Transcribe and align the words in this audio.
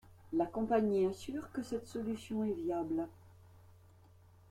La 0.33 0.47
compagnie 0.47 1.05
assure 1.05 1.51
que 1.51 1.61
cette 1.61 1.85
solution 1.85 2.43
est 2.43 2.53
viable. 2.53 3.07